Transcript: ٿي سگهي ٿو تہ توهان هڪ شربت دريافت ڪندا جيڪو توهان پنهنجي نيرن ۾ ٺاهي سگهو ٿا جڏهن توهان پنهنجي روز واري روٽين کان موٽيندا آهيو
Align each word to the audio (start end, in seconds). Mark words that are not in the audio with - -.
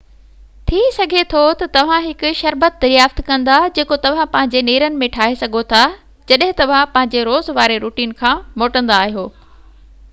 ٿي 0.69 0.77
سگهي 0.93 1.23
ٿو 1.31 1.41
تہ 1.57 1.65
توهان 1.75 2.05
هڪ 2.05 2.29
شربت 2.37 2.79
دريافت 2.85 3.19
ڪندا 3.27 3.57
جيڪو 3.79 3.97
توهان 4.05 4.31
پنهنجي 4.35 4.63
نيرن 4.69 4.97
۾ 5.03 5.09
ٺاهي 5.17 5.37
سگهو 5.41 5.61
ٿا 5.73 5.81
جڏهن 6.33 6.57
توهان 6.61 6.89
پنهنجي 6.95 7.23
روز 7.29 7.51
واري 7.59 7.77
روٽين 7.85 8.17
کان 8.23 8.41
موٽيندا 8.63 8.97
آهيو 9.03 9.27